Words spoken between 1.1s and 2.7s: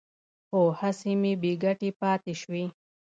مې بې ګټې پاتې شوې.